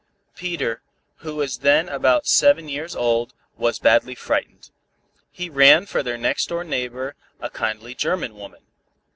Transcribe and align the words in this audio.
Peter, 0.35 0.81
who 1.17 1.35
was 1.35 1.59
then 1.59 1.87
about 1.87 2.25
seven 2.25 2.67
years 2.67 2.95
old, 2.95 3.35
was 3.55 3.77
badly 3.77 4.15
frightened. 4.15 4.71
He 5.31 5.47
ran 5.47 5.85
for 5.85 6.01
their 6.01 6.17
next 6.17 6.49
door 6.49 6.63
neighbor, 6.63 7.13
a 7.39 7.51
kindly 7.51 7.93
German 7.93 8.33
woman. 8.33 8.63